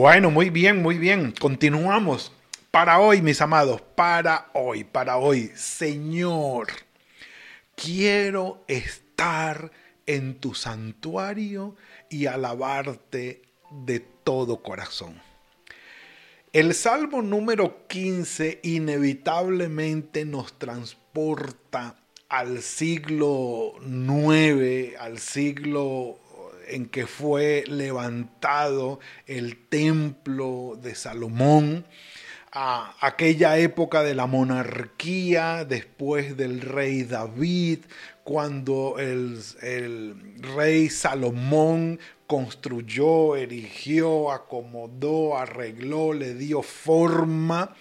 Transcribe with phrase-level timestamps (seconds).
[0.00, 1.32] Bueno, muy bien, muy bien.
[1.32, 2.30] Continuamos.
[2.70, 6.68] Para hoy, mis amados, para hoy, para hoy, Señor,
[7.74, 9.72] quiero estar
[10.06, 11.74] en tu santuario
[12.08, 13.42] y alabarte
[13.72, 15.20] de todo corazón.
[16.52, 21.96] El Salmo número 15 inevitablemente nos transporta
[22.28, 26.20] al siglo 9, al siglo
[26.68, 31.84] en que fue levantado el templo de Salomón,
[32.52, 37.80] a aquella época de la monarquía después del rey David,
[38.24, 39.42] cuando el,
[40.54, 47.74] rey Salomón construyó, erigió, acomodó, arregló, le dio forma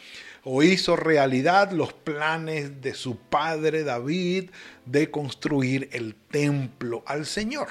[0.44, 4.51] o hizo realidad los planes de su padre David
[4.85, 7.67] de construir el templo al Señor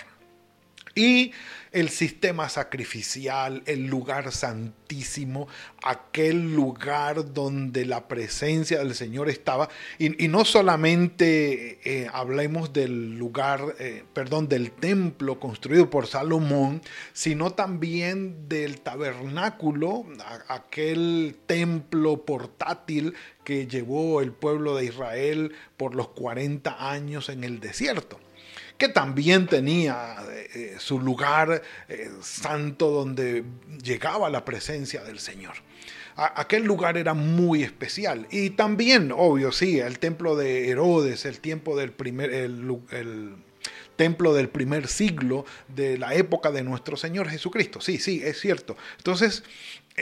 [0.97, 1.33] y
[1.72, 5.47] el sistema sacrificial, el lugar santísimo,
[5.83, 9.69] aquel lugar donde la presencia del Señor estaba.
[9.98, 16.80] Y, no solamente eh, hablemos del lugar, eh, perdón, del templo construido por Salomón,
[17.12, 20.06] sino también del tabernáculo,
[20.48, 23.12] aquel templo portátil
[23.44, 28.19] que llevó el pueblo de Israel por los 40 años en el desierto
[28.79, 33.45] que también tenía eh, eh, su lugar eh, santo donde
[33.83, 35.55] llegaba la presencia del Señor.
[36.17, 38.27] aquel lugar era muy especial.
[38.31, 41.95] Y también, obvio, sí, el templo de Herodes, el tiempo el
[43.97, 47.81] templo del primer siglo de la época de nuestro Señor Jesucristo.
[47.81, 48.77] Sí, sí, es cierto.
[48.98, 49.42] Entonces,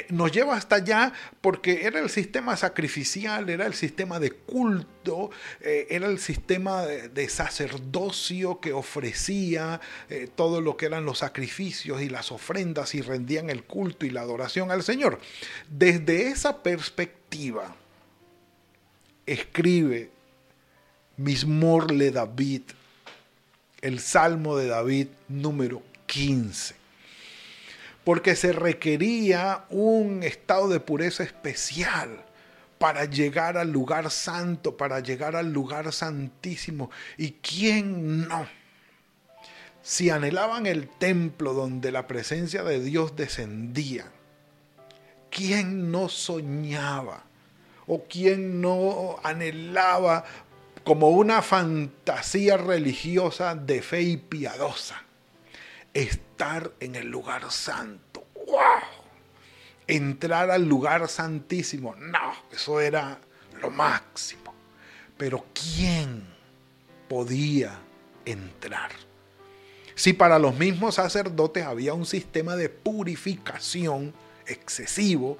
[0.08, 5.86] nos lleva hasta allá porque era el sistema sacrificial, era el sistema de culto, eh,
[5.90, 12.08] era el sistema de, sacerdocio que ofrecía eh, todo lo que eran los sacrificios y
[12.08, 15.20] las ofrendas y rendían el culto y la adoración al Señor.
[15.68, 17.74] Desde esa perspectiva,
[19.26, 20.10] escribe
[21.16, 22.62] Mismorle David,
[23.80, 26.83] el Salmo de David número 15
[28.04, 32.24] porque se requería un estado de pureza especial
[32.78, 36.90] para llegar al lugar santo, para llegar al lugar santísimo.
[37.16, 38.46] ¿Y quién no?
[39.82, 44.06] Si anhelaban el templo donde la presencia de Dios descendía,
[45.30, 47.24] ¿quién no soñaba?
[47.86, 50.24] ¿O quién no anhelaba
[50.84, 55.03] como una fantasía religiosa de fe y piadosa?
[55.94, 58.26] Estar en el lugar santo.
[58.34, 58.58] ¡Wow!
[59.86, 61.94] Entrar al lugar santísimo.
[61.96, 63.18] No, eso era
[63.60, 64.54] lo máximo.
[65.16, 66.26] Pero ¿quién
[67.08, 67.78] podía
[68.24, 68.90] entrar?
[69.94, 74.12] Si para los mismos sacerdotes había un sistema de purificación
[74.46, 75.38] excesivo,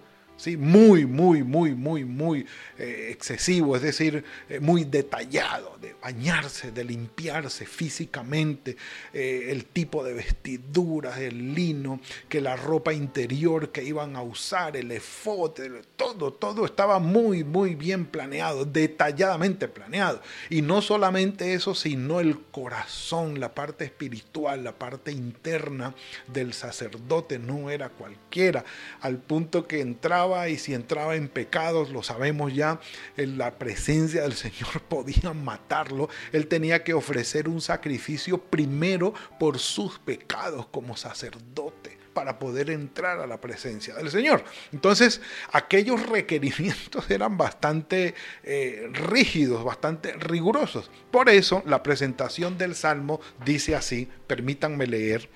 [0.59, 2.47] muy, muy, muy, muy, muy
[2.79, 8.77] eh, excesivo, es decir, eh, muy detallado, de bañarse, de limpiarse físicamente,
[9.13, 14.77] eh, el tipo de vestiduras, el lino, que la ropa interior que iban a usar,
[14.77, 20.21] el efote, todo, todo estaba muy, muy bien planeado, detalladamente planeado.
[20.51, 25.95] Y no solamente eso, sino el corazón, la parte espiritual, la parte interna
[26.27, 28.65] del sacerdote no era cualquiera,
[29.01, 32.81] al punto que entraba y si entraba en pecados, lo sabemos ya,
[33.17, 36.09] en la presencia del Señor podía matarlo.
[36.33, 43.19] Él tenía que ofrecer un sacrificio primero por sus pecados como sacerdote para poder entrar
[43.19, 44.45] a la presencia del Señor.
[44.73, 45.21] Entonces,
[45.53, 50.91] aquellos requerimientos eran bastante eh, rígidos, bastante rigurosos.
[51.11, 55.29] Por eso, la presentación del Salmo dice así, permítanme leer,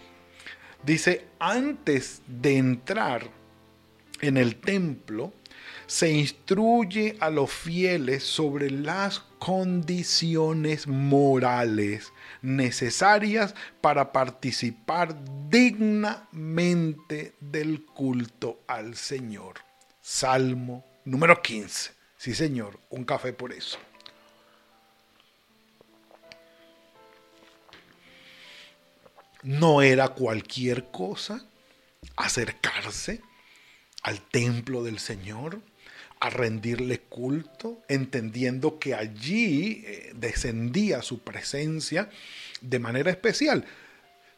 [0.85, 3.38] dice, antes de entrar
[4.21, 5.33] en el templo,
[5.87, 12.13] se instruye a los fieles sobre las condiciones morales
[12.43, 15.17] necesarias para participar
[15.49, 19.61] dignamente del culto al Señor.
[20.03, 21.93] Salmo número 15.
[22.19, 23.79] Sí, Señor, un café por eso.
[29.43, 31.47] No era cualquier cosa
[32.17, 33.23] acercarse
[34.03, 35.61] al templo del Señor,
[36.21, 42.11] a rendirle culto, entendiendo que allí eh, descendía su presencia
[42.61, 43.65] de manera especial.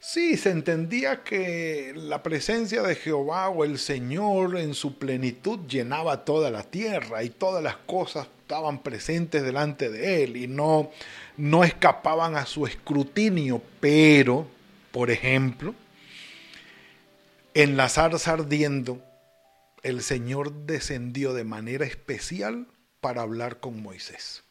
[0.03, 6.25] Sí, se entendía que la presencia de Jehová o el Señor en su plenitud llenaba
[6.25, 10.91] toda la tierra y todas las cosas estaban presentes delante de él y no,
[11.37, 14.47] no escapaban a su escrutinio, pero,
[14.91, 15.75] por ejemplo,
[17.53, 19.03] en la zarza ardiendo,
[19.83, 22.67] el Señor descendió de manera especial
[23.01, 24.43] para hablar con Moisés.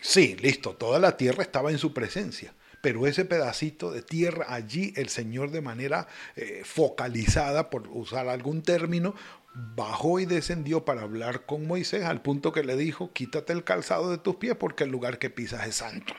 [0.00, 4.92] Sí, listo, toda la tierra estaba en su presencia, pero ese pedacito de tierra allí
[4.96, 6.06] el Señor de manera
[6.36, 9.14] eh, focalizada, por usar algún término,
[9.54, 14.10] bajó y descendió para hablar con Moisés al punto que le dijo, quítate el calzado
[14.10, 16.14] de tus pies porque el lugar que pisas es santo.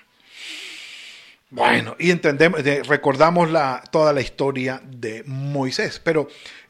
[1.52, 6.28] Bueno, y entendemos, recordamos la, toda la historia de Moisés, pero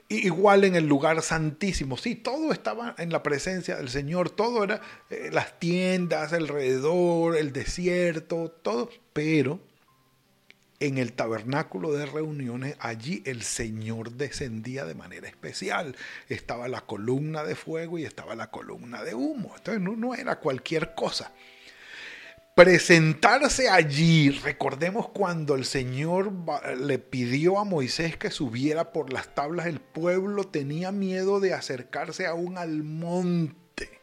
[0.10, 4.82] igual en el lugar santísimo, sí, todo estaba en la presencia del Señor, todo era
[5.10, 9.60] eh, las tiendas alrededor, el desierto, todo, pero
[10.80, 15.96] en el tabernáculo de reuniones, allí el Señor descendía de manera especial.
[16.30, 19.54] Estaba la columna de fuego y estaba la columna de humo.
[19.58, 21.34] Entonces no, no era cualquier cosa
[22.60, 24.32] presentarse allí.
[24.32, 26.34] Recordemos cuando el Señor
[26.78, 32.28] le pidió a Moisés que subiera por las tablas, el pueblo tenía miedo de acercarse
[32.28, 34.02] aún al monte.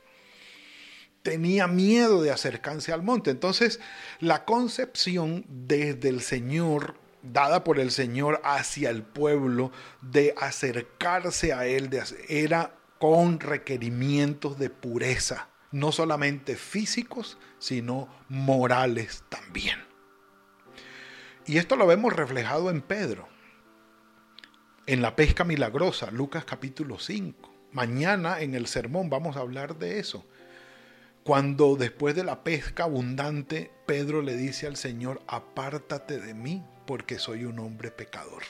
[1.21, 3.31] Tenía miedo de acercarse al monte.
[3.31, 3.79] Entonces,
[4.21, 9.71] la concepción desde el Señor, dada por el Señor hacia el pueblo,
[10.01, 11.91] de acercarse a Él,
[12.31, 19.79] era con requerimientos de pureza no solamente físicos, sino morales también.
[21.47, 23.29] Y esto lo vemos reflejado en Pedro,
[24.87, 27.55] en la pesca milagrosa, Lucas capítulo 5.
[27.73, 30.27] Mañana en el sermón vamos a hablar de eso.
[31.25, 37.19] Cuando después de la pesca abundante, Pedro le dice al Señor, apártate de mí porque
[37.19, 38.43] soy un hombre pecador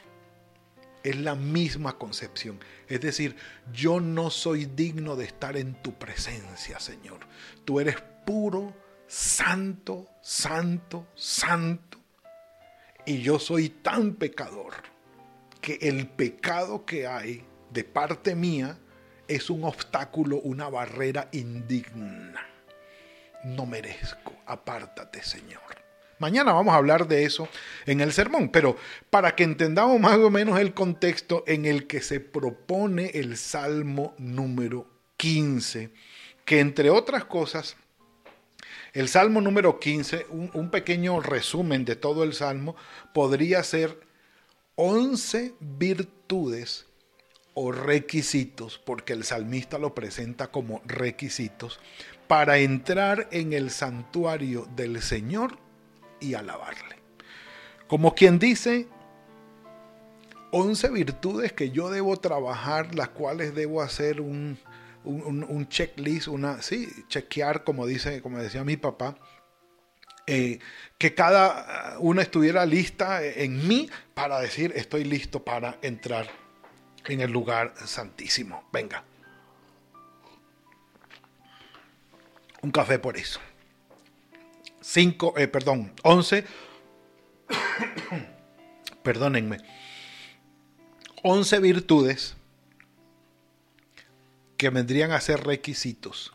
[1.06, 2.58] es la misma concepción.
[2.88, 3.36] Es decir,
[3.72, 7.20] yo no soy digno de estar en tu presencia, Señor.
[7.64, 8.74] Tú eres puro,
[9.06, 12.00] santo, santo, santo.
[13.04, 14.74] Y yo soy tan pecador
[15.60, 18.76] que el pecado que hay de parte mía
[19.28, 22.44] es un obstáculo, una barrera indigna.
[23.44, 24.32] No merezco.
[24.44, 25.85] Apártate, Señor.
[26.18, 27.46] Mañana vamos a hablar de eso
[27.84, 28.76] en el sermón, pero
[29.10, 34.14] para que entendamos más o menos el contexto en el que se propone el Salmo
[34.16, 35.90] número 15,
[36.46, 37.76] que entre otras cosas,
[38.94, 42.76] el Salmo número 15, un, un pequeño resumen de todo el Salmo,
[43.12, 44.00] podría ser
[44.76, 46.86] 11 virtudes
[47.52, 51.78] o requisitos, porque el salmista lo presenta como requisitos,
[52.26, 55.65] para entrar en el santuario del Señor
[56.20, 56.96] y alabarle.
[57.86, 58.88] Como quien dice,
[60.50, 64.58] 11 virtudes que yo debo trabajar, las cuales debo hacer un,
[65.04, 69.16] un, checklist, una, sí, chequear, como, dice, como decía mi papá,
[70.26, 70.58] eh,
[70.98, 76.28] que cada una estuviera lista en mí para decir estoy listo para entrar
[77.06, 78.68] en el lugar santísimo.
[78.72, 79.04] Venga.
[82.62, 83.38] Un café por eso.
[84.88, 86.44] 5, eh, perdón, 11,
[89.02, 89.58] perdónenme,
[91.24, 92.36] 11 virtudes
[94.56, 96.32] que vendrían a ser requisitos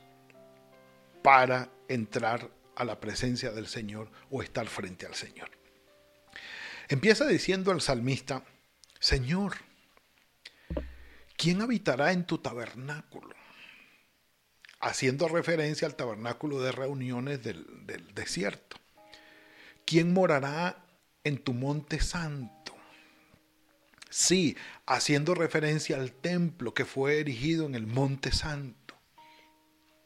[1.24, 5.50] para entrar a la presencia del Señor o estar frente al Señor.
[6.90, 8.44] Empieza diciendo el salmista,
[9.00, 9.54] Señor,
[11.38, 13.34] ¿quién habitará en tu tabernáculo?
[14.82, 17.66] Haciendo referencia al tabernáculo de reuniones del,
[18.14, 18.78] desierto.
[19.86, 20.84] ¿Quién morará
[21.24, 22.76] en tu monte santo?
[24.10, 28.96] Sí, haciendo referencia al templo que fue erigido en el monte santo.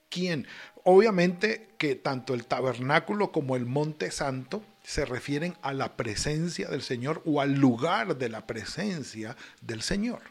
[0.10, 0.48] ¿Quién?
[0.84, 6.84] Obviamente que tanto el tabernáculo como el monte santo se refieren a la presencia del
[6.84, 10.22] Señor o al lugar de la presencia del Señor.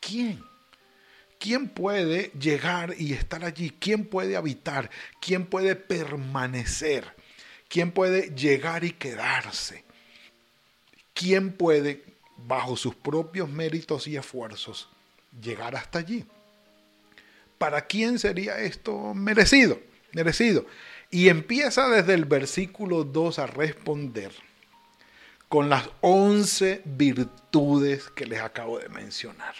[0.00, 0.42] ¿Quién?
[1.38, 3.70] ¿Quién puede llegar y estar allí?
[3.78, 4.90] ¿Quién puede habitar?
[5.20, 7.14] ¿Quién puede permanecer?
[7.68, 9.84] ¿Quién puede llegar y quedarse?
[11.14, 12.04] ¿Quién puede,
[12.36, 14.88] bajo sus propios méritos y esfuerzos,
[15.40, 16.24] llegar hasta allí?
[17.58, 19.80] ¿Para quién sería esto merecido?
[20.12, 20.66] Merecido.
[21.10, 24.32] Y empieza desde el versículo 2 a responder
[25.48, 29.54] con las once virtudes que les acabo de mencionar.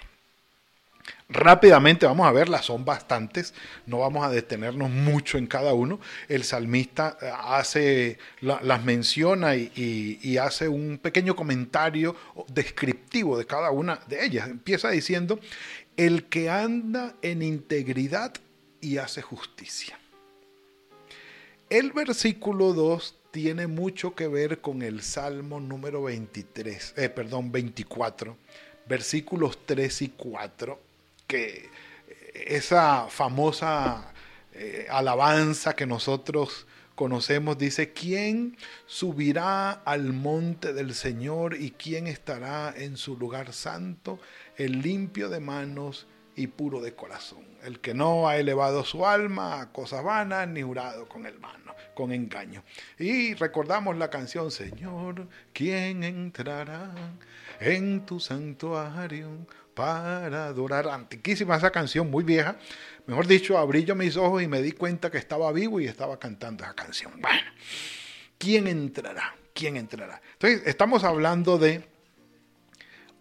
[1.31, 3.53] Rápidamente vamos a verlas, son bastantes,
[3.85, 6.01] no vamos a detenernos mucho en cada uno.
[6.27, 12.17] El salmista eh, hace, las menciona y, hace un pequeño comentario
[12.49, 14.49] descriptivo de cada una de ellas.
[14.49, 15.39] Empieza diciendo,
[15.99, 18.33] el que anda en integridad
[18.81, 19.99] y hace justicia.
[21.69, 28.35] El versículo 2 tiene mucho que ver con el Salmo número 23, eh, perdón, 24,
[28.87, 30.88] versículos 3 y 4
[31.29, 31.71] que
[32.35, 34.13] esa famosa
[34.55, 36.67] eh, alabanza que nosotros
[36.97, 38.57] conocemos dice, ¿quién
[38.87, 44.19] subirá al monte del Señor y quién estará en su lugar santo?
[44.57, 49.61] El limpio de manos y puro de corazón, el que no ha elevado su alma
[49.61, 52.65] a cosas vanas ni jurado con el mano, con engaño.
[52.99, 56.91] Y recordamos la canción, Señor, ¿quién entrará
[57.61, 59.47] en tu santuario?
[59.79, 60.89] Para adorar.
[60.89, 62.59] Antiquísima esa canción, muy vieja.
[63.07, 66.19] Mejor dicho, abrí yo mis ojos y me di cuenta que estaba vivo y estaba
[66.19, 67.13] cantando esa canción.
[67.21, 67.49] Bueno,
[68.39, 69.37] ¿quién entrará?
[69.55, 70.21] ¿Quién entrará?
[70.33, 71.85] Entonces, estamos hablando de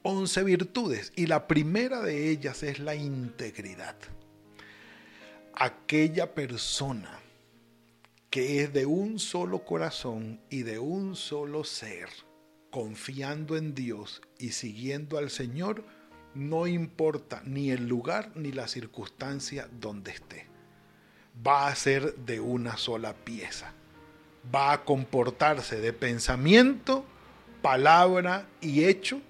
[0.01, 3.95] 11 virtudes y la primera de ellas es la integridad.
[5.53, 7.19] Aquella persona
[8.31, 12.09] que es de un solo corazón y de un solo ser,
[12.71, 15.83] confiando en Dios y siguiendo al Señor,
[16.37, 20.45] no importa ni el lugar ni la circunstancia donde esté.
[21.45, 23.73] Va a ser de una sola pieza.
[24.53, 27.05] Va a comportarse de pensamiento,
[27.61, 29.21] palabra y hecho,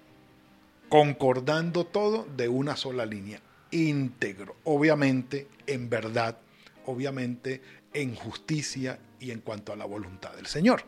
[0.89, 3.41] concordando todo de una sola línea.
[3.71, 6.37] Íntegro, obviamente en verdad,
[6.85, 7.61] obviamente
[7.93, 10.83] en justicia y en cuanto a la voluntad del Señor.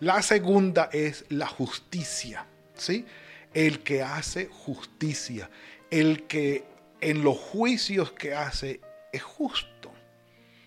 [0.00, 3.06] La segunda es la justicia, ¿sí?
[3.54, 5.50] El que hace justicia,
[5.90, 6.64] el que
[7.00, 8.80] en los juicios que hace
[9.12, 9.92] es justo.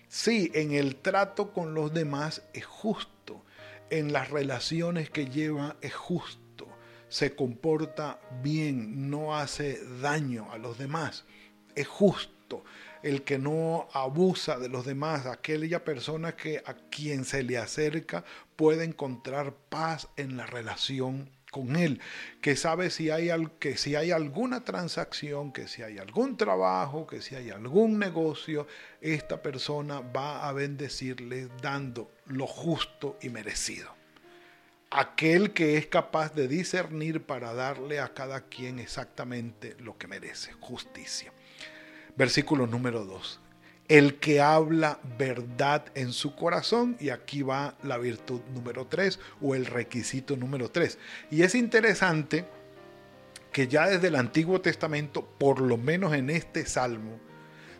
[0.08, 3.44] Sí, en el trato con los demás es justo,
[3.90, 6.68] en las relaciones que lleva es justo,
[7.08, 11.24] se comporta bien, no hace daño a los demás,
[11.74, 12.32] es justo.
[13.02, 18.24] El que no abusa de los demás, aquella persona que a quien se le acerca
[18.56, 22.02] puede encontrar paz en la relación con él,
[22.42, 27.22] que sabe si hay, que si hay alguna transacción, que si hay algún trabajo, que
[27.22, 28.66] si hay algún negocio,
[29.00, 33.88] esta persona va a bendecirle dando lo justo y merecido.
[34.90, 40.52] Aquel que es capaz de discernir para darle a cada quien exactamente lo que merece,
[40.60, 41.32] justicia.
[42.16, 43.40] Versículo número 2
[43.88, 49.54] el que habla verdad en su corazón, y aquí va la virtud número 3 o
[49.54, 50.98] el requisito número 3.
[51.30, 52.46] Y es interesante
[53.52, 57.18] que ya desde el Antiguo Testamento, por lo menos en este salmo,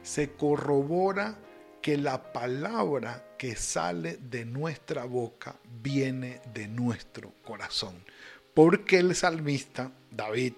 [0.02, 1.36] se corrobora
[1.82, 7.94] que la palabra que sale de nuestra boca viene de nuestro corazón.
[8.54, 10.54] Porque el salmista, David,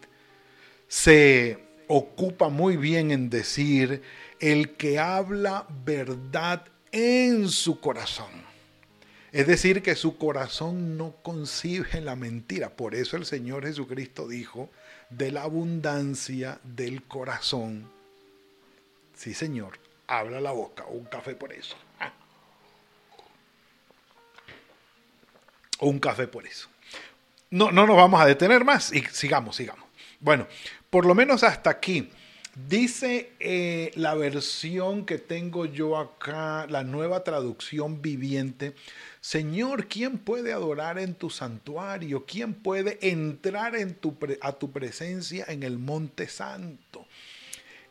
[0.87, 4.03] se ocupa muy bien en decir
[4.41, 8.49] el que habla verdad en su corazón.
[9.33, 12.71] Es decir, que su corazón no concibe la mentira.
[12.71, 14.71] Por eso el Señor Jesucristo dijo,
[15.11, 17.91] de la abundancia del corazón.
[19.15, 20.87] Sí, Señor, habla la boca.
[20.87, 21.77] Un café por eso.
[22.01, 22.13] Ah.
[25.81, 26.69] Un café por eso.
[27.51, 29.85] No, no nos vamos a detener más y sigamos, sigamos.
[30.21, 30.47] Bueno,
[30.91, 32.11] por lo menos hasta aquí
[32.67, 38.75] Dice eh, la versión que tengo yo acá, la nueva traducción viviente,
[39.21, 42.25] Señor, ¿quién puede adorar en tu santuario?
[42.27, 47.07] ¿Quién puede entrar en tu a tu presencia en el monte santo?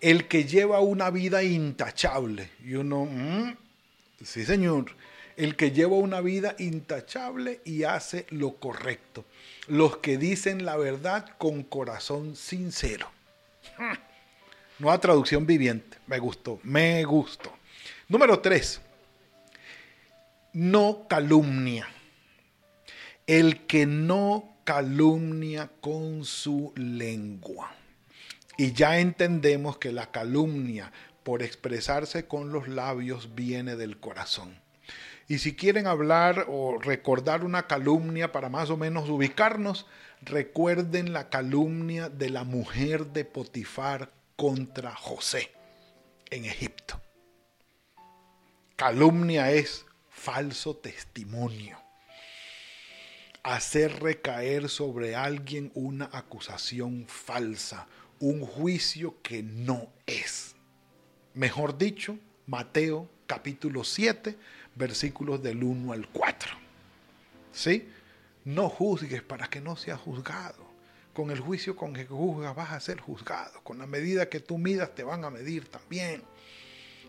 [0.01, 2.49] El que lleva una vida intachable.
[2.63, 3.55] Y uno, mm,
[4.21, 4.91] sí Señor,
[5.37, 9.23] el que lleva una vida intachable y hace lo correcto.
[9.67, 13.09] Los que dicen la verdad con corazón sincero.
[14.79, 15.97] Nueva traducción viviente.
[16.05, 17.51] Me gustó, me gustó.
[18.07, 18.79] Número tres.
[20.53, 21.87] No calumnia.
[23.25, 27.75] El que no calumnia con su lengua.
[28.55, 30.91] Y ya entendemos que la calumnia
[31.23, 34.59] por expresarse con los labios viene del corazón.
[35.27, 39.87] Y si quieren hablar o recordar una calumnia para más o menos ubicarnos,
[40.21, 45.51] recuerden la calumnia de la mujer de Potifar contra José
[46.29, 47.01] en Egipto.
[48.77, 51.77] Calumnia es falso testimonio.
[53.41, 57.87] Hacer recaer sobre alguien una acusación falsa,
[58.19, 60.55] un juicio que no es.
[61.33, 64.37] Mejor dicho, Mateo capítulo 7,
[64.75, 66.51] versículos del 1 al 4.
[67.51, 67.89] ¿Sí?
[68.45, 70.66] No juzgues para que no seas juzgado.
[71.17, 73.63] Con el juicio con que juzgas vas a ser juzgado.
[73.63, 76.21] Con la medida que tú midas te van a medir también.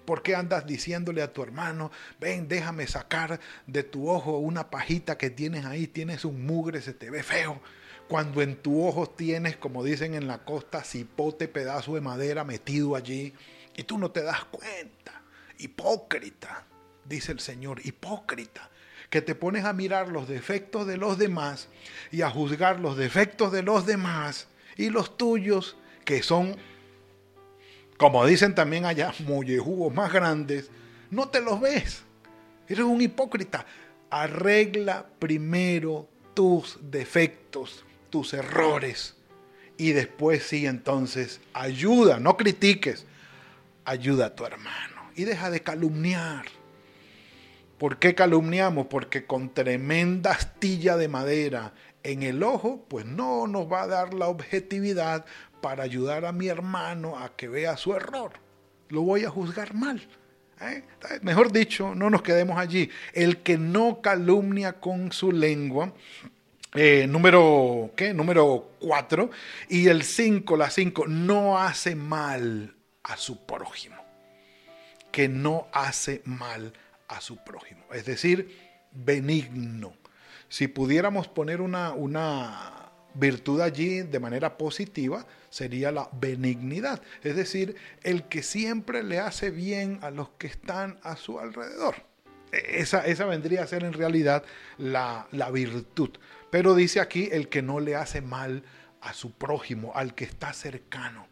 [0.07, 5.19] ¿Por qué andas diciéndole a tu hermano, ven, déjame sacar de tu ojo una pajita
[5.19, 7.61] que tienes ahí, tienes un mugre, se te ve feo?
[8.09, 12.97] Cuando en tu ojo tienes, como dicen en la costa, cipote, pedazo de madera metido
[12.97, 13.35] allí,
[13.77, 15.21] y tú no te das cuenta.
[15.59, 16.65] Hipócrita,
[17.05, 18.71] dice el Señor, hipócrita
[19.11, 21.69] que te pones a mirar los defectos de los demás
[22.13, 26.57] y a juzgar los defectos de los demás y los tuyos, que son
[27.99, 30.71] como dicen también allá, mollejugos más grandes,
[31.11, 32.05] no te los ves.
[32.69, 33.67] Eres un hipócrita.
[34.09, 39.17] Arregla primero tus defectos, tus errores.
[39.77, 43.05] Y después sí, entonces, ayuda, no critiques.
[43.85, 45.11] Ayuda a tu hermano.
[45.17, 46.47] Y deja de calumniar.
[47.79, 48.89] ¿Por qué calumniamos?
[48.89, 54.15] Porque con tremenda astilla de madera en el ojo, pues no nos va a dar
[54.15, 55.25] la objetividad
[55.61, 58.33] para ayudar a mi hermano a que vea su error.
[58.89, 60.07] Lo voy a juzgar mal.
[60.61, 60.83] ¿eh?
[61.23, 62.91] Mejor dicho, no nos quedemos allí.
[63.13, 65.93] El que no calumnia con su lengua,
[66.75, 68.13] eh, número, ¿qué?
[68.13, 69.31] Número 4.
[69.69, 73.97] Y el 5, la 5, no hace mal a su prójimo.
[75.13, 76.88] Que no hace mal a
[77.21, 77.85] su prójimo.
[77.93, 78.57] Es decir,
[78.93, 79.95] benigno.
[80.49, 87.77] Si pudiéramos poner una, una virtud allí de manera positiva, sería la benignidad, es decir,
[88.03, 91.97] el que siempre le hace bien a los que están a su alrededor.
[92.53, 94.45] E, esa, esa vendría a ser en realidad
[94.79, 96.11] la, la virtud.
[96.51, 98.63] Pero dice aquí el que no le hace mal
[99.01, 101.27] a su prójimo, al que está cercano.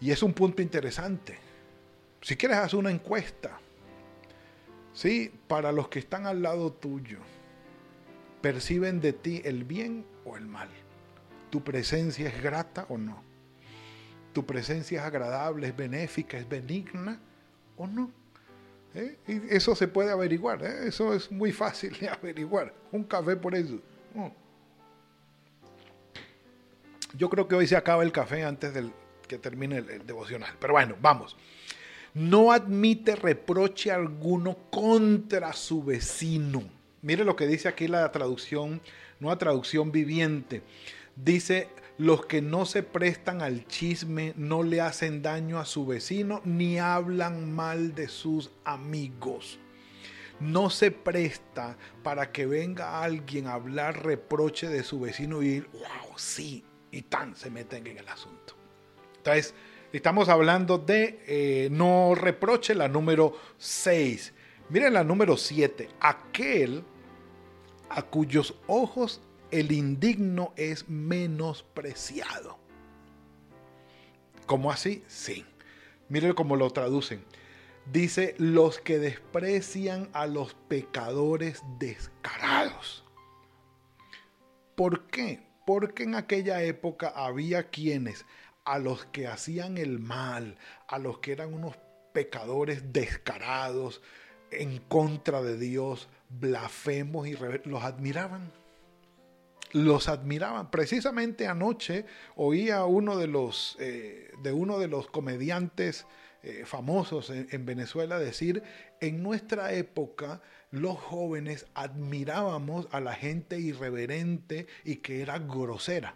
[0.00, 1.38] Y es un punto interesante.
[2.20, 3.58] Si quieres hacer una encuesta,
[4.94, 5.32] ¿sí?
[5.46, 7.18] Para los que están al lado tuyo,
[8.40, 10.68] ¿perciben de ti el bien o el mal?
[11.50, 13.22] ¿Tu presencia es grata o no?
[14.32, 17.20] ¿Tu presencia es agradable, es benéfica, es benigna
[17.76, 18.10] o no?
[18.94, 19.18] ¿Eh?
[19.50, 20.88] Eso se puede averiguar, ¿eh?
[20.88, 22.72] eso es muy fácil de averiguar.
[22.92, 23.80] Un café por eso.
[27.16, 28.92] Yo creo que hoy se acaba el café antes del
[29.28, 30.54] que termine el devocional.
[30.60, 31.36] Pero bueno, vamos.
[32.14, 36.62] No admite reproche alguno contra su vecino.
[37.02, 38.80] Mire lo que dice aquí la traducción,
[39.18, 40.62] nueva traducción viviente.
[41.16, 46.40] Dice, los que no se prestan al chisme no le hacen daño a su vecino
[46.44, 49.58] ni hablan mal de sus amigos.
[50.38, 56.16] No se presta para que venga alguien a hablar reproche de su vecino y wow,
[56.16, 58.54] sí, y tan se meten en el asunto.
[59.16, 59.54] Entonces,
[59.98, 64.32] estamos hablando de eh, no reproche, la número 6.
[64.68, 66.84] Miren la número 7, aquel
[67.88, 72.58] a cuyos ojos el indigno es menospreciado.
[74.46, 75.04] ¿Cómo así?
[75.06, 75.44] Sí.
[76.08, 77.24] Miren cómo lo traducen.
[77.92, 83.04] Dice, los que desprecian a los pecadores descarados.
[84.74, 85.46] ¿Por qué?
[85.66, 88.26] Porque en aquella época había quienes,
[88.64, 90.56] a los que hacían el mal,
[90.88, 91.76] a los que eran unos
[92.12, 94.02] pecadores descarados,
[94.50, 98.52] en contra de Dios, blasfemos y los admiraban
[99.74, 100.70] los admiraban.
[100.70, 106.06] Precisamente anoche oía uno de los, eh, de uno de los comediantes
[106.44, 108.62] eh, famosos en, Venezuela decir,
[109.00, 116.14] en nuestra época los jóvenes admirábamos a la gente irreverente y que era grosera.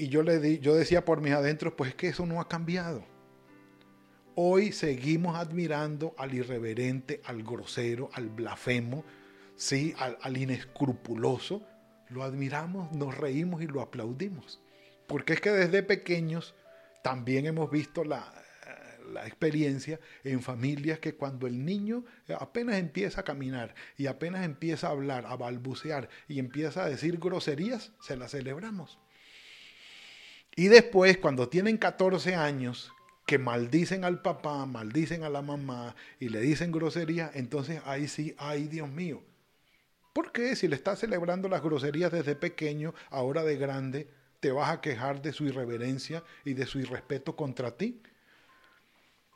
[0.00, 2.48] Y yo, le di, yo decía por mis adentros, pues es que eso no ha
[2.48, 3.04] cambiado.
[4.34, 9.04] Hoy seguimos admirando al irreverente, al grosero, al blasfemo,
[9.56, 9.94] ¿sí?
[9.98, 11.66] al, inescrupuloso,
[12.08, 14.62] lo admiramos, nos reímos y lo aplaudimos.
[15.06, 16.54] Porque es que desde pequeños
[17.02, 18.32] también hemos visto la,
[19.12, 22.06] la experiencia en familias que cuando el niño
[22.38, 27.18] apenas empieza a caminar y apenas empieza a hablar, a balbucear y empieza a decir
[27.18, 28.98] groserías, se las celebramos.
[30.60, 32.92] Y después, cuando tienen 14 años,
[33.24, 38.34] que maldicen al papá, maldicen a la mamá y le dicen groserías, entonces ahí sí,
[38.36, 39.22] ay Dios mío,
[40.12, 44.68] ¿Por qué si le estás celebrando las groserías desde pequeño, ahora de grande, te vas
[44.68, 48.02] a quejar de su irreverencia y de su irrespeto contra ti?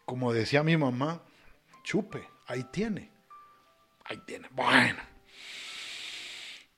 [0.05, 1.23] Como decía mi mamá,
[1.85, 3.11] chupe, ahí tiene.
[4.05, 4.47] Ahí tiene.
[4.51, 5.14] Bueno.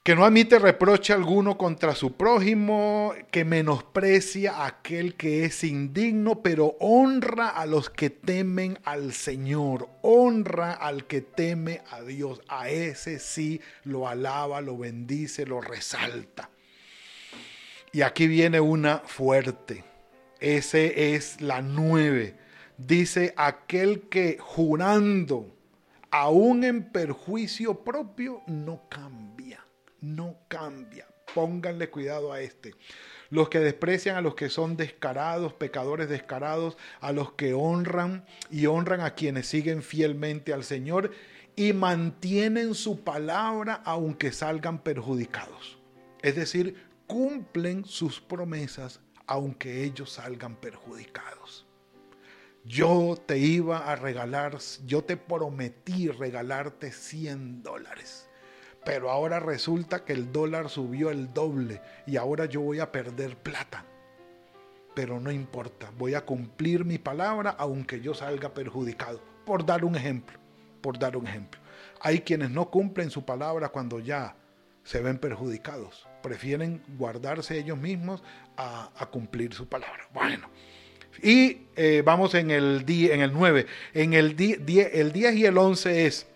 [0.07, 6.43] Que no admite reproche alguno contra su prójimo, que menosprecia a aquel que es indigno,
[6.43, 12.69] pero honra a los que temen al Señor, honra al que teme a Dios, a
[12.69, 16.51] ese sí lo alaba, lo bendice, lo resalta.
[17.91, 19.83] Y aquí viene una fuerte,
[20.39, 22.37] ese es la nueve,
[22.79, 25.53] dice aquel que jurando,
[26.13, 29.56] aún en perjuicio propio, no cambia
[30.57, 31.07] cambia.
[31.35, 32.75] Pónganle cuidado a este.
[33.29, 38.67] Los que desprecian a los que son descarados, pecadores descarados, a los que honran y
[38.67, 41.11] honran a quienes siguen fielmente al Señor
[41.57, 45.79] y mantienen su palabra aunque salgan perjudicados.
[46.23, 51.67] Es decir, cumplen sus promesas aunque ellos salgan perjudicados.
[52.65, 58.29] Yo te iba a regalar, yo te prometí regalarte 100 dólares
[58.87, 63.37] pero ahora resulta que el dólar subió el doble y ahora yo voy a perder
[63.37, 63.85] plata.
[64.95, 69.21] Pero no importa, voy a cumplir mi palabra aunque yo salga perjudicado.
[69.45, 70.39] Por dar un ejemplo,
[70.81, 71.61] por dar un ejemplo.
[72.01, 74.37] Hay quienes no cumplen su palabra cuando ya
[74.85, 76.07] se ven perjudicados.
[76.23, 78.23] Prefieren guardarse ellos mismos
[78.57, 80.09] a, cumplir su palabra.
[80.15, 80.49] Bueno,
[81.21, 83.67] y eh, vamos en el, en el 9.
[83.95, 86.29] En el, el 10 y el 11 es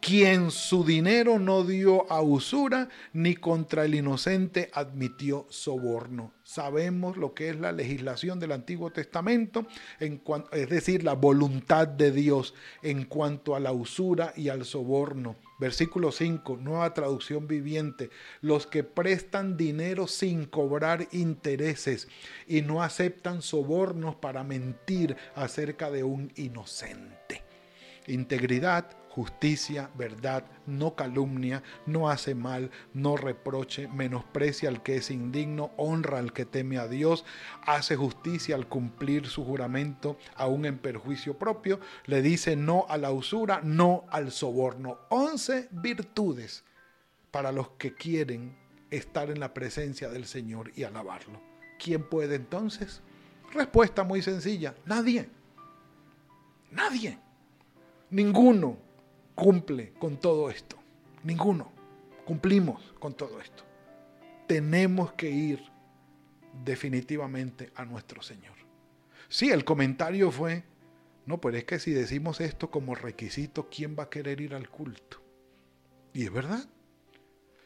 [0.00, 6.32] quien su dinero no dio a usura, ni contra el inocente admitió soborno.
[6.42, 9.66] Sabemos lo que es la legislación del Antiguo Testamento,
[10.00, 15.36] en es decir, la voluntad de Dios en cuanto a la usura y al soborno.
[15.58, 18.10] Versículo 5, nueva traducción viviente.
[18.40, 22.08] Los que prestan dinero sin cobrar intereses
[22.48, 27.42] y no aceptan sobornos para mentir acerca de un inocente.
[28.06, 35.72] Integridad justicia, verdad, no calumnia, no hace mal, no reproche, menosprecia al que es indigno,
[35.76, 37.24] honra al que teme a Dios,
[37.62, 43.10] hace justicia al cumplir su juramento, aún en perjuicio propio, le dice no a la
[43.10, 44.98] usura, no al soborno.
[45.08, 46.64] Once virtudes
[47.32, 48.56] para los que quieren
[48.90, 51.40] estar en la presencia del Señor y alabarlo.
[51.80, 53.02] ¿Quién puede entonces?
[53.52, 55.28] Respuesta muy sencilla, nadie.
[56.70, 57.18] Nadie.
[58.10, 58.89] Ninguno
[59.34, 60.76] cumple con todo esto.
[61.24, 61.72] Ninguno.
[62.24, 63.64] Cumplimos con todo esto.
[64.46, 65.60] Tenemos que ir
[66.64, 68.54] definitivamente a nuestro Señor.
[69.28, 70.64] Sí, el comentario fue,
[71.26, 74.68] no, pero es que si decimos esto como requisito, ¿quién va a querer ir al
[74.68, 75.22] culto?
[76.12, 76.68] Y es verdad.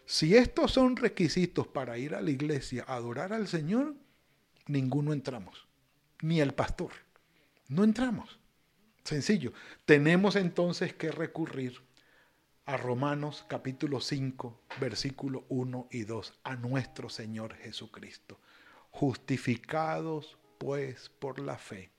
[0.07, 3.95] Si estos son requisitos para ir a la iglesia a adorar al Señor,
[4.67, 5.67] ninguno entramos,
[6.21, 6.93] ni el pastor.
[7.69, 8.39] No entramos.
[9.05, 9.53] Sencillo.
[9.85, 11.83] Tenemos entonces que recurrir
[12.65, 18.41] a Romanos capítulo 5, versículo 1 y 2, a nuestro Señor Jesucristo.
[18.91, 21.91] Justificados pues por la fe,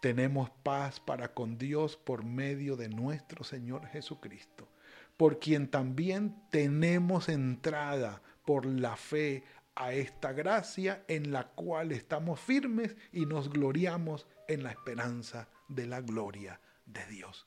[0.00, 4.68] tenemos paz para con Dios por medio de nuestro Señor Jesucristo,
[5.16, 9.42] por quien también tenemos entrada por la fe
[9.74, 15.86] a esta gracia en la cual estamos firmes y nos gloriamos en la esperanza de
[15.86, 17.46] la gloria de Dios.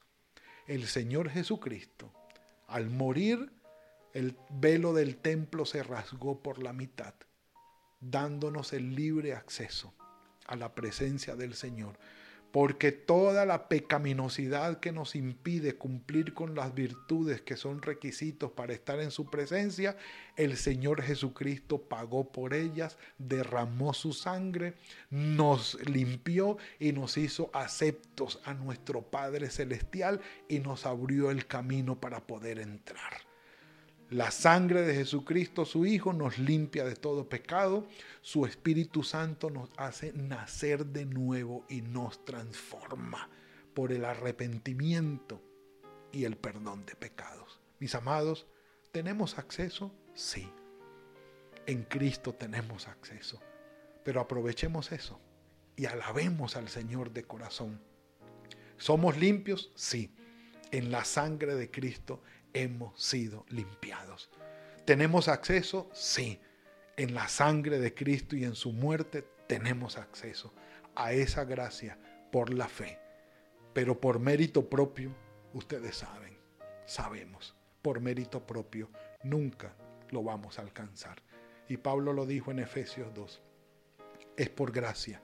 [0.66, 2.12] El Señor Jesucristo,
[2.68, 3.52] al morir,
[4.14, 7.14] el velo del templo se rasgó por la mitad,
[8.00, 9.94] dándonos el libre acceso
[10.48, 11.98] a la presencia del Señor
[12.54, 18.74] porque toda la pecaminosidad que nos impide cumplir con las virtudes que son requisitos para
[18.74, 19.98] estar en su presencia,
[20.36, 24.76] el Señor Jesucristo pagó por ellas, derramó su sangre,
[25.10, 32.00] nos limpió y nos hizo aceptos a nuestro Padre Celestial y nos abrió el camino
[32.00, 33.33] para poder entrar.
[34.14, 37.88] La sangre de Jesucristo, su Hijo, nos limpia de todo pecado.
[38.22, 43.28] Su Espíritu Santo nos hace nacer de nuevo y nos transforma
[43.74, 45.42] por el arrepentimiento
[46.12, 47.60] y el perdón de pecados.
[47.80, 48.46] Mis amados,
[48.92, 49.92] ¿tenemos acceso?
[50.14, 50.48] Sí.
[51.66, 53.42] En Cristo tenemos acceso.
[54.04, 55.20] Pero aprovechemos eso
[55.76, 57.82] y alabemos al Señor de corazón.
[58.78, 59.72] ¿Somos limpios?
[59.74, 60.14] Sí.
[60.70, 62.22] En la sangre de Cristo
[62.54, 64.30] hemos sido limpiados.
[64.86, 65.90] ¿Tenemos acceso?
[65.94, 66.40] Sí.
[66.96, 70.54] En la sangre de Cristo y en su muerte tenemos acceso
[70.96, 71.98] a esa gracia
[72.32, 73.00] por la fe.
[73.74, 75.16] Pero por mérito propio,
[75.54, 76.38] ustedes saben,
[76.86, 78.90] sabemos, por mérito propio
[79.24, 79.74] nunca
[80.12, 81.24] lo vamos a alcanzar.
[81.68, 83.42] Y Pablo lo dijo en Efesios 2.
[84.38, 85.22] Es por gracia,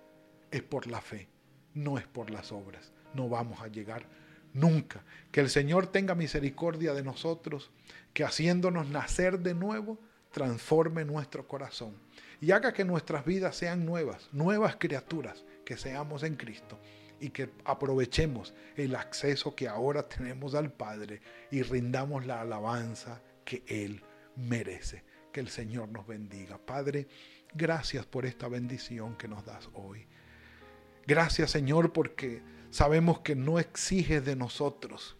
[0.51, 1.29] es por la fe,
[1.73, 2.91] no es por las obras.
[3.13, 4.07] No vamos a llegar
[4.53, 5.03] nunca.
[5.31, 7.71] Que el Señor tenga misericordia de nosotros,
[8.13, 9.99] que haciéndonos nacer de nuevo,
[10.31, 11.93] transforme nuestro corazón
[12.41, 16.79] y haga que nuestras vidas sean nuevas, nuevas criaturas, que seamos en Cristo
[17.19, 23.63] y que aprovechemos el acceso que ahora tenemos al Padre y rindamos la alabanza que
[23.67, 24.01] Él
[24.35, 25.03] merece.
[25.33, 26.57] Que el Señor nos bendiga.
[26.57, 27.07] Padre,
[27.53, 30.07] gracias por esta bendición que nos das hoy.
[31.05, 35.15] Gracias Señor porque sabemos que no exiges de nosotros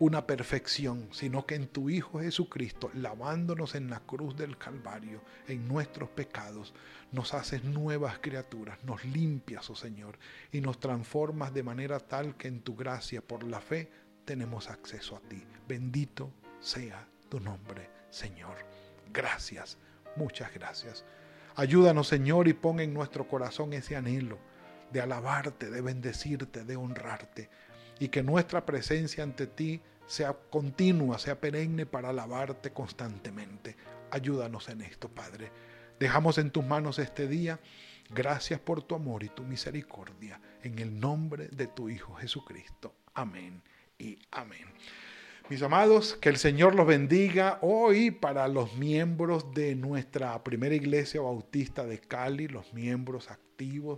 [0.00, 5.66] una perfección, sino que en tu Hijo Jesucristo, lavándonos en la cruz del Calvario, en
[5.66, 6.72] nuestros pecados,
[7.10, 10.18] nos haces nuevas criaturas, nos limpias, oh Señor,
[10.52, 13.90] y nos transformas de manera tal que en tu gracia, por la fe,
[14.24, 15.42] tenemos acceso a ti.
[15.66, 16.30] Bendito
[16.60, 18.56] sea tu nombre, Señor.
[19.12, 19.78] Gracias,
[20.14, 21.04] muchas gracias.
[21.56, 24.38] Ayúdanos, Señor, y pon en nuestro corazón ese anhelo
[24.92, 27.48] de alabarte, de bendecirte, de honrarte
[27.98, 33.76] y que nuestra presencia ante ti sea continua, sea perenne para alabarte constantemente.
[34.10, 35.50] Ayúdanos en esto, Padre.
[35.98, 37.60] Dejamos en tus manos este día.
[38.10, 40.40] Gracias por tu amor y tu misericordia.
[40.62, 42.94] En el nombre de tu Hijo Jesucristo.
[43.14, 43.62] Amén
[43.98, 44.66] y amén.
[45.50, 51.22] Mis amados, que el Señor los bendiga hoy para los miembros de nuestra primera iglesia
[51.22, 53.30] bautista de Cali, los miembros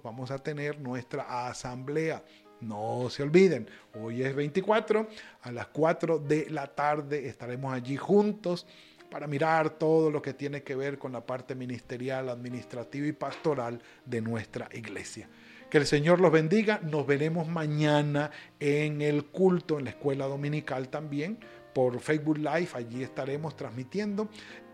[0.02, 2.22] Vamos a tener nuestra asamblea
[2.60, 3.66] no se olviden,
[3.98, 5.08] hoy es 24,
[5.42, 8.66] a las 4 de la tarde estaremos allí juntos
[9.10, 13.80] para mirar todo lo que tiene que ver con la parte ministerial, administrativa y pastoral
[14.04, 15.28] de nuestra iglesia.
[15.68, 16.80] Que el Señor los bendiga.
[16.82, 21.38] Nos veremos mañana en el culto, en la escuela dominical también,
[21.72, 22.68] por Facebook Live.
[22.74, 24.28] Allí estaremos transmitiendo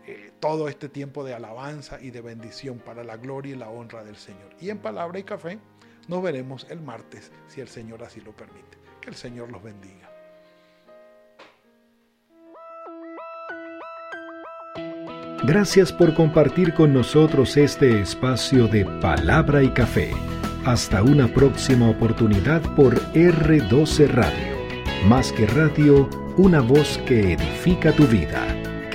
[0.07, 4.05] eh, todo este tiempo de alabanza y de bendición para la gloria y la honra
[4.05, 4.55] del Señor.
[4.61, 5.59] Y en palabra y café
[6.07, 8.77] nos veremos el martes, si el Señor así lo permite.
[9.01, 10.09] Que el Señor los bendiga.
[15.43, 20.11] Gracias por compartir con nosotros este espacio de palabra y café.
[20.65, 24.57] Hasta una próxima oportunidad por R12 Radio.
[25.05, 28.66] Más que radio, una voz que edifica tu vida.